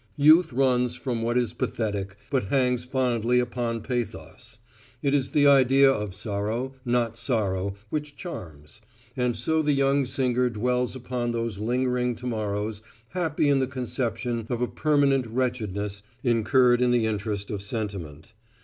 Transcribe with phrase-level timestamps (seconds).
[0.17, 4.57] Youth runs from what is pathetic, but hangs fondly upon pathos.
[5.03, 8.81] It is the idea of sorrow, not sorrow, which charms:
[9.15, 14.59] and so the young singer dwells upon those lingering tomorrows, happy in the conception of
[14.59, 18.33] a permanent wretchedness incurred in the interest of sentiment.